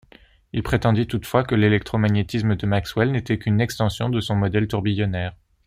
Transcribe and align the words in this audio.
Il 0.51 0.63
prétendit 0.63 1.05
toutefois 1.05 1.43
que 1.43 1.53
l'électromagnétisme 1.53 2.55
de 2.55 2.65
Maxwell 2.65 3.11
n'était 3.11 3.37
qu'une 3.37 3.61
extension 3.61 4.09
de 4.09 4.19
son 4.19 4.35
modèle 4.35 4.67
tourbillonnaire. 4.67 5.35